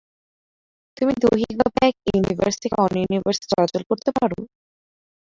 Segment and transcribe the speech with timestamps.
[0.97, 4.37] তুমি দৈহিকভাবে এক ইউনিভার্স থেকে অন্য ইউনিভার্সে চলাচল করতে পারো?